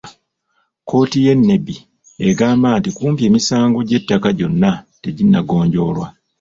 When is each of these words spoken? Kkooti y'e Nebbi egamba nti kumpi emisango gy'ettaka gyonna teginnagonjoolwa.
Kkooti 0.81 1.17
y'e 1.25 1.33
Nebbi 1.37 1.75
egamba 2.27 2.69
nti 2.77 2.89
kumpi 2.97 3.21
emisango 3.27 3.79
gy'ettaka 3.87 4.29
gyonna 4.37 4.71
teginnagonjoolwa. 5.01 6.07